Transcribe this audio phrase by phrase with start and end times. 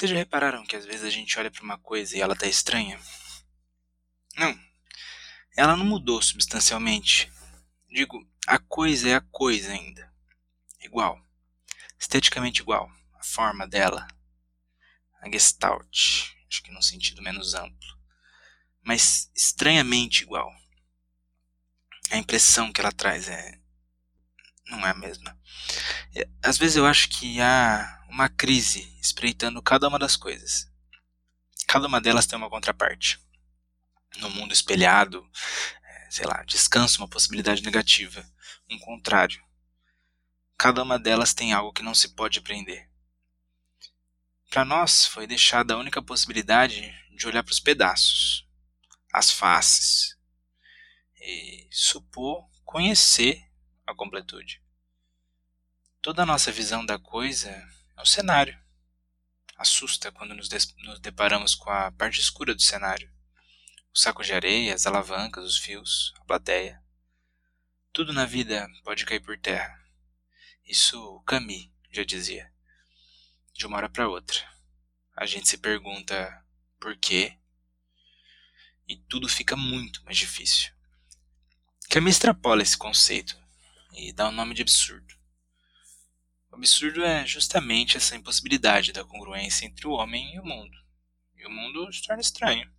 [0.00, 2.46] Vocês já repararam que às vezes a gente olha para uma coisa e ela tá
[2.46, 2.98] estranha?
[4.34, 4.58] Não.
[5.54, 7.30] Ela não mudou substancialmente.
[7.86, 10.10] Digo, a coisa é a coisa ainda.
[10.80, 11.22] Igual.
[11.98, 12.90] Esteticamente igual.
[13.12, 14.08] A forma dela.
[15.20, 16.32] A gestalt.
[16.48, 17.98] Acho que num sentido menos amplo.
[18.82, 20.50] Mas estranhamente igual.
[22.10, 23.60] A impressão que ela traz é.
[24.64, 25.38] não é a mesma.
[26.16, 30.68] É, às vezes eu acho que há uma crise espreitando cada uma das coisas.
[31.66, 33.20] Cada uma delas tem uma contraparte.
[34.18, 35.24] No mundo espelhado,
[35.84, 38.28] é, sei lá, descansa uma possibilidade negativa,
[38.68, 39.40] um contrário.
[40.58, 42.90] Cada uma delas tem algo que não se pode aprender.
[44.50, 48.44] Para nós foi deixada a única possibilidade de olhar para os pedaços,
[49.12, 50.18] as faces,
[51.14, 53.48] e supor conhecer
[53.86, 54.60] a completude.
[56.02, 57.64] Toda a nossa visão da coisa
[58.00, 58.58] é o cenário.
[59.56, 60.48] Assusta quando nos,
[60.78, 63.12] nos deparamos com a parte escura do cenário.
[63.92, 66.82] O saco de areia, as alavancas, os fios, a plateia.
[67.92, 69.78] Tudo na vida pode cair por terra.
[70.64, 72.50] Isso Camus já dizia.
[73.52, 74.48] De uma hora para outra.
[75.14, 76.42] A gente se pergunta
[76.78, 77.36] por quê
[78.88, 80.72] e tudo fica muito mais difícil.
[81.90, 83.38] Camus extrapola esse conceito
[83.92, 85.19] e dá um nome de absurdo.
[86.50, 90.76] O absurdo é justamente essa impossibilidade da congruência entre o homem e o mundo.
[91.36, 92.70] E o mundo se torna estranho.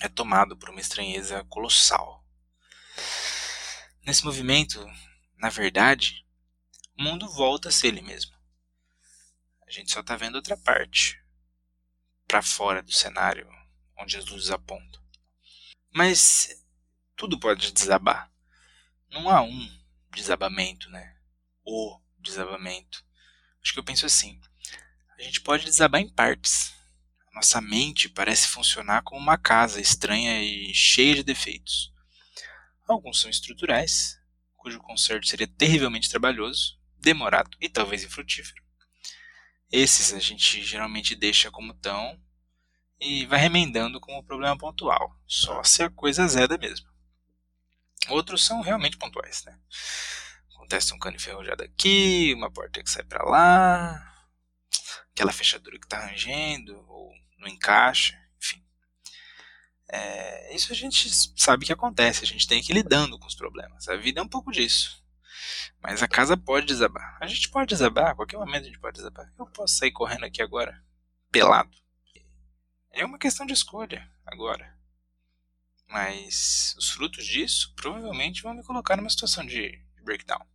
[0.00, 2.24] É tomado por uma estranheza colossal.
[4.02, 4.84] Nesse movimento,
[5.36, 6.26] na verdade,
[6.98, 8.34] o mundo volta a ser ele mesmo.
[9.66, 11.22] A gente só está vendo outra parte,
[12.26, 13.48] para fora do cenário
[13.96, 15.02] onde as luzes apontam.
[15.90, 16.64] Mas
[17.16, 18.30] tudo pode desabar.
[19.08, 21.16] Não há um desabamento, né?
[21.64, 23.04] O desabamento.
[23.62, 24.40] Acho que eu penso assim:
[25.18, 26.74] a gente pode desabar em partes.
[27.32, 31.92] A nossa mente parece funcionar como uma casa estranha e cheia de defeitos.
[32.86, 34.18] Alguns são estruturais,
[34.56, 38.62] cujo conserto seria terrivelmente trabalhoso, demorado e talvez infrutífero.
[39.70, 42.20] Esses a gente geralmente deixa como estão
[43.00, 46.86] e vai remendando como problema pontual, só se a coisa azeda mesmo.
[48.08, 49.58] Outros são realmente pontuais, né?
[50.64, 54.26] Acontece um cano enferrujado aqui, uma porta que sai para lá,
[55.12, 58.64] aquela fechadura que está rangendo, ou não encaixa, enfim.
[59.90, 63.34] É, isso a gente sabe que acontece, a gente tem que ir lidando com os
[63.34, 63.86] problemas.
[63.88, 65.04] A vida é um pouco disso.
[65.82, 67.18] Mas a casa pode desabar.
[67.20, 69.30] A gente pode desabar, a qualquer momento a gente pode desabar.
[69.38, 70.82] Eu posso sair correndo aqui agora,
[71.30, 71.76] pelado.
[72.90, 74.74] É uma questão de escolha, agora.
[75.88, 80.53] Mas os frutos disso provavelmente vão me colocar numa situação de breakdown.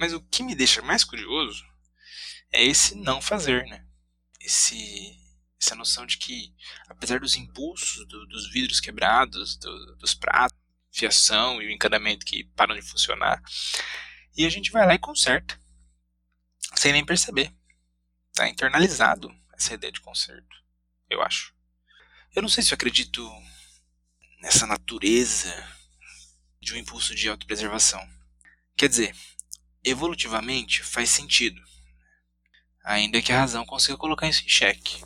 [0.00, 1.62] Mas o que me deixa mais curioso
[2.50, 3.86] é esse não fazer, né?
[4.40, 5.14] Esse,
[5.60, 6.54] essa noção de que,
[6.88, 10.58] apesar dos impulsos do, dos vidros quebrados, do, dos pratos,
[10.90, 13.42] fiação e o encanamento que param de funcionar,
[14.34, 15.60] e a gente vai lá e conserta,
[16.76, 17.54] sem nem perceber.
[18.30, 20.56] Está internalizado essa ideia de conserto,
[21.10, 21.54] eu acho.
[22.34, 23.30] Eu não sei se eu acredito
[24.40, 25.52] nessa natureza
[26.58, 28.00] de um impulso de autopreservação.
[28.74, 29.14] Quer dizer,
[29.84, 31.60] evolutivamente faz sentido,
[32.84, 35.02] ainda que a razão consiga colocar isso em xeque.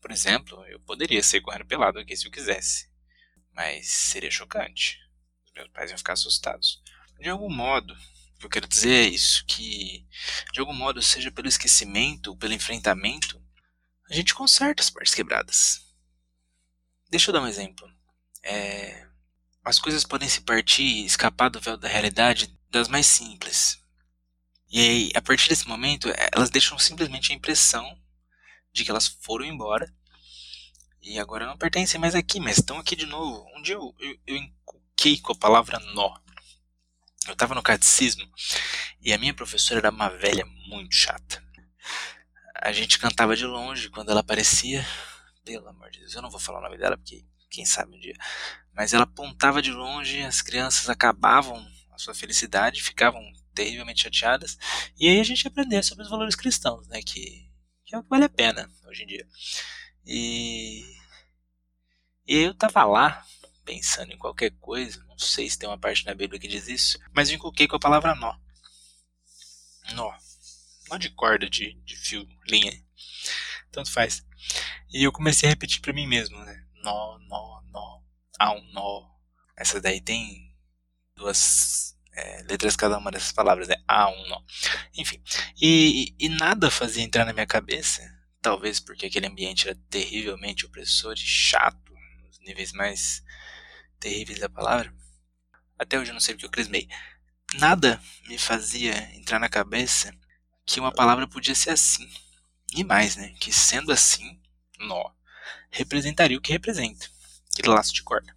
[0.00, 2.88] Por exemplo, eu poderia sair correndo pelado aqui se eu quisesse,
[3.52, 4.98] mas seria chocante.
[5.46, 6.82] Os meus pais iam ficar assustados.
[7.20, 10.06] De algum modo, o que eu quero dizer é isso, que
[10.52, 13.40] de algum modo, seja pelo esquecimento ou pelo enfrentamento,
[14.10, 15.86] a gente conserta as partes quebradas.
[17.08, 17.88] Deixa eu dar um exemplo.
[18.42, 19.06] É,
[19.64, 23.81] as coisas podem se partir e escapar do véu da realidade das mais simples.
[24.72, 27.84] E aí, a partir desse momento, é, elas deixam simplesmente a impressão
[28.72, 29.94] de que elas foram embora
[31.02, 33.46] e agora não pertencem mais aqui, mas estão aqui de novo.
[33.54, 36.16] Um dia eu, eu, eu encuquei com a palavra nó.
[37.26, 38.26] Eu estava no catecismo
[38.98, 41.44] e a minha professora era uma velha muito chata.
[42.54, 44.86] A gente cantava de longe quando ela aparecia.
[45.44, 48.00] Pelo amor de Deus, eu não vou falar o nome dela porque quem sabe um
[48.00, 48.16] dia.
[48.72, 53.22] Mas ela apontava de longe, as crianças acabavam a sua felicidade, ficavam
[53.54, 54.58] terrivelmente chateadas.
[54.98, 57.02] E aí a gente aprender sobre os valores cristãos, né?
[57.02, 57.48] Que,
[57.84, 59.26] que é o que vale a pena hoje em dia.
[60.06, 60.84] E,
[62.26, 63.24] e eu tava lá
[63.64, 66.98] pensando em qualquer coisa, não sei se tem uma parte na Bíblia que diz isso,
[67.12, 68.36] mas eu inculquei com a palavra nó.
[69.94, 70.12] Nó.
[70.88, 72.72] Nó de corda, de, de fio, linha.
[73.70, 74.24] Tanto faz.
[74.92, 76.66] E eu comecei a repetir para mim mesmo, né?
[76.82, 78.02] Nó, nó, nó.
[78.38, 79.10] Há um nó.
[79.56, 80.54] Essa daí tem
[81.14, 84.40] duas é, letras cada uma dessas palavras é A, um nó.
[84.96, 85.22] Enfim,
[85.60, 88.02] e, e, nada fazia entrar na minha cabeça,
[88.40, 91.92] talvez porque aquele ambiente era terrivelmente opressor e chato,
[92.24, 93.22] nos níveis mais
[93.98, 94.92] terríveis da palavra.
[95.78, 96.88] Até hoje eu não sei porque eu crismei.
[97.54, 100.14] Nada me fazia entrar na cabeça
[100.64, 102.08] que uma palavra podia ser assim.
[102.74, 103.34] E mais, né?
[103.40, 104.40] Que sendo assim,
[104.78, 105.10] nó,
[105.70, 107.06] representaria o que representa.
[107.52, 108.34] Aquele laço de corda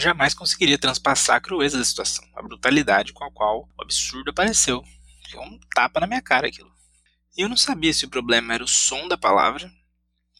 [0.00, 4.84] jamais conseguiria transpassar a crueza da situação, a brutalidade com a qual o absurdo apareceu.
[5.30, 6.72] Foi um tapa na minha cara aquilo.
[7.36, 9.72] E eu não sabia se o problema era o som da palavra,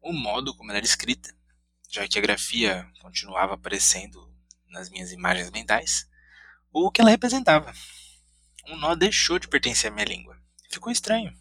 [0.00, 1.34] o modo como ela era escrita,
[1.90, 4.30] já que a grafia continuava aparecendo
[4.68, 6.06] nas minhas imagens mentais,
[6.72, 7.72] ou o que ela representava.
[8.68, 10.38] Um nó deixou de pertencer à minha língua.
[10.70, 11.32] Ficou estranho.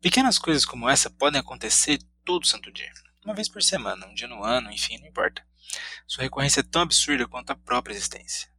[0.00, 2.92] Pequenas coisas como essa podem acontecer todo santo dia.
[3.24, 5.44] Uma vez por semana, um dia no ano, enfim, não importa.
[6.06, 8.50] Sua recorrência é tão absurda quanto a própria existência.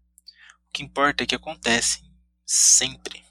[0.68, 2.04] O que importa é que acontecem
[2.46, 3.26] sempre.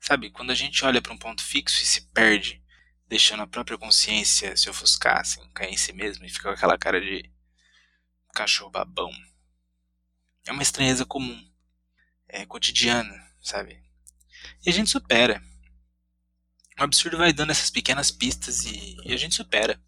[0.00, 2.62] Sabe, quando a gente olha para um ponto fixo e se perde,
[3.06, 6.78] deixando a própria consciência se ofuscar, assim, cair em si mesmo e fica com aquela
[6.78, 7.30] cara de
[8.32, 9.12] cachorro babão.
[10.46, 11.48] É uma estranheza comum,
[12.28, 13.82] é cotidiana, sabe?
[14.64, 15.42] E a gente supera.
[16.78, 19.80] O absurdo vai dando essas pequenas pistas e, e a gente supera.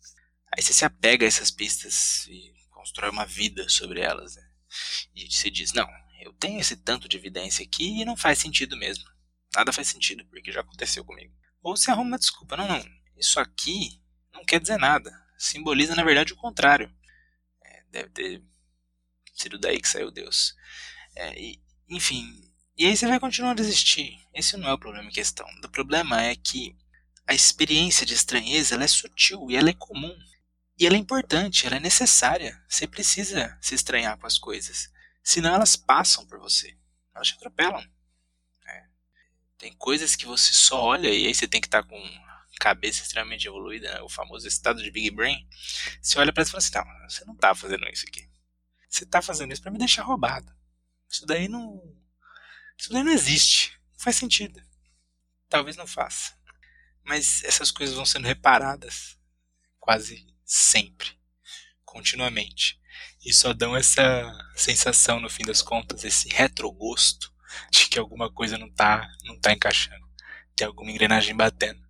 [0.54, 4.36] Aí você se apega a essas pistas e constrói uma vida sobre elas.
[4.36, 4.50] Né?
[5.14, 5.88] E você diz: não,
[6.20, 9.04] eu tenho esse tanto de evidência aqui e não faz sentido mesmo.
[9.54, 11.34] Nada faz sentido, porque já aconteceu comigo.
[11.62, 12.84] Ou você arruma uma desculpa: não, não,
[13.16, 14.00] isso aqui
[14.32, 15.12] não quer dizer nada.
[15.38, 16.92] Simboliza, na verdade, o contrário.
[17.64, 18.42] É, deve ter
[19.34, 20.54] sido daí que saiu Deus.
[21.16, 22.26] É, e, enfim,
[22.76, 24.18] e aí você vai continuar a desistir.
[24.34, 25.46] Esse não é o problema em questão.
[25.64, 26.76] O problema é que
[27.26, 30.16] a experiência de estranheza ela é sutil e ela é comum.
[30.82, 32.60] E ela é importante, ela é necessária.
[32.68, 34.90] Você precisa se estranhar com as coisas.
[35.22, 36.76] Senão elas passam por você.
[37.14, 37.88] Elas te atropelam.
[38.66, 38.86] É.
[39.56, 42.02] Tem coisas que você só olha e aí você tem que estar tá com
[42.58, 44.00] cabeça extremamente evoluída, né?
[44.00, 45.48] o famoso estado de Big Brain.
[46.00, 48.28] Você olha para isso e fala assim: não, você não está fazendo isso aqui.
[48.90, 50.52] Você está fazendo isso para me deixar roubado.
[51.08, 51.80] Isso daí não.
[52.76, 53.78] Isso daí não existe.
[53.92, 54.60] Não faz sentido.
[55.48, 56.36] Talvez não faça.
[57.04, 59.16] Mas essas coisas vão sendo reparadas
[59.78, 61.08] quase sempre,
[61.84, 62.78] continuamente.
[63.24, 67.32] E só dão essa sensação no fim das contas, esse retrogosto
[67.70, 70.04] de que alguma coisa não está não tá encaixando,
[70.56, 71.80] tem alguma engrenagem batendo.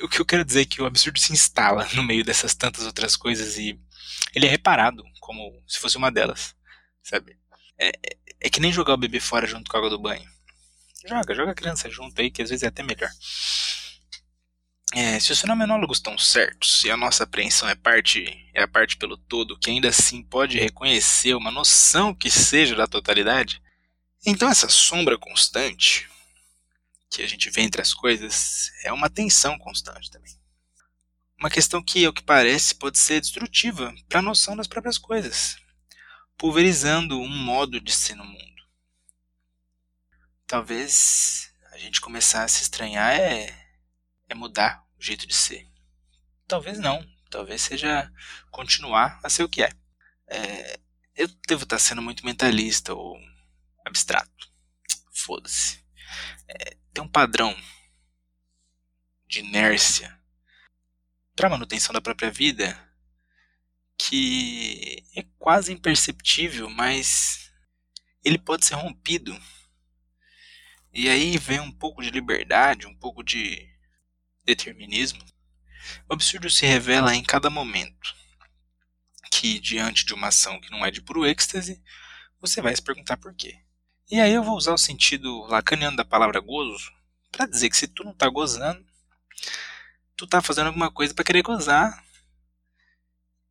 [0.00, 2.86] O que eu quero dizer é que o absurdo se instala no meio dessas tantas
[2.86, 3.78] outras coisas e
[4.34, 6.54] ele é reparado como se fosse uma delas,
[7.02, 7.38] sabe?
[7.78, 10.28] É, é, é que nem jogar o bebê fora junto com a água do banho.
[11.06, 13.10] Joga, joga a criança junto aí, que às vezes é até melhor.
[14.94, 18.98] É, se os fenomenólogos estão certos e a nossa apreensão é parte é a parte
[18.98, 23.62] pelo todo que ainda assim pode reconhecer uma noção que seja da totalidade,
[24.26, 26.10] então essa sombra constante
[27.08, 30.38] que a gente vê entre as coisas é uma tensão constante também.
[31.38, 35.56] Uma questão que, ao que parece, pode ser destrutiva para a noção das próprias coisas,
[36.38, 38.62] pulverizando um modo de ser no mundo.
[40.46, 43.62] Talvez a gente começar a se estranhar é
[44.32, 45.68] é mudar jeito de ser.
[46.46, 47.06] Talvez não.
[47.30, 48.12] Talvez seja
[48.50, 49.70] continuar a ser o que é.
[50.28, 50.78] é
[51.14, 53.18] eu devo estar sendo muito mentalista ou
[53.84, 54.50] abstrato.
[55.12, 55.82] Foda-se.
[56.48, 57.56] É, tem um padrão
[59.26, 60.18] de inércia
[61.34, 62.78] para manutenção da própria vida
[63.96, 67.52] que é quase imperceptível, mas
[68.24, 69.38] ele pode ser rompido.
[70.92, 73.71] E aí vem um pouco de liberdade, um pouco de
[74.44, 75.24] determinismo,
[76.08, 78.14] o absurdo se revela em cada momento.
[79.30, 81.82] Que, diante de uma ação que não é de puro êxtase,
[82.40, 83.58] você vai se perguntar por quê.
[84.10, 86.92] E aí eu vou usar o sentido lacaniano da palavra gozo
[87.30, 88.84] para dizer que se tu não tá gozando,
[90.16, 92.04] tu tá fazendo alguma coisa para querer gozar.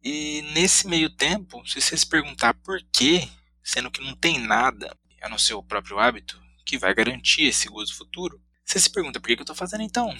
[0.03, 3.27] E nesse meio tempo, se você se perguntar por quê,
[3.63, 7.67] sendo que não tem nada, a não ser o próprio hábito, que vai garantir esse
[7.67, 10.15] gozo futuro, você se pergunta por que, que eu estou fazendo então?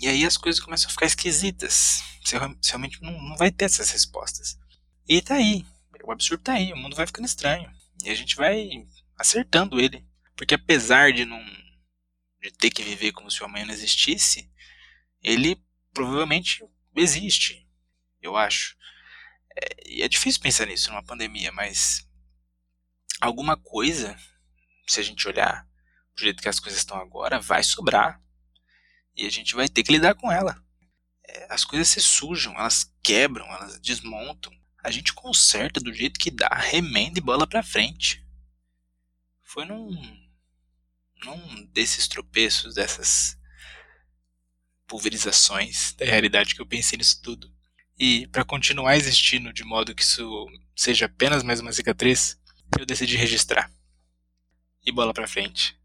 [0.00, 2.02] E aí as coisas começam a ficar esquisitas.
[2.24, 4.58] Você, realmente não, não vai ter essas respostas.
[5.08, 5.64] E tá aí.
[6.04, 6.72] O absurdo tá aí.
[6.72, 7.70] O mundo vai ficando estranho.
[8.02, 8.68] E a gente vai
[9.16, 10.06] acertando ele.
[10.36, 11.40] Porque apesar de não
[12.40, 14.50] de ter que viver como se o amanhã não existisse,
[15.22, 16.64] ele provavelmente
[16.96, 17.68] existe.
[18.20, 18.76] Eu acho.
[19.56, 22.06] É, e é difícil pensar nisso numa pandemia, mas
[23.20, 24.16] alguma coisa,
[24.86, 25.68] se a gente olhar
[26.14, 28.20] do jeito que as coisas estão agora, vai sobrar.
[29.20, 30.58] E a gente vai ter que lidar com ela.
[31.28, 34.50] É, as coisas se sujam, elas quebram, elas desmontam.
[34.82, 38.26] A gente conserta do jeito que dá, remenda e bola pra frente.
[39.42, 39.90] Foi num,
[41.22, 43.38] num desses tropeços, dessas
[44.86, 47.54] pulverizações da realidade que eu pensei nisso tudo.
[47.98, 52.40] E para continuar existindo de modo que isso seja apenas mais uma cicatriz,
[52.78, 53.70] eu decidi registrar.
[54.82, 55.78] E bola pra frente.